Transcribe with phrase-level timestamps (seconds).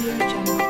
[0.00, 0.69] Audio Jungle.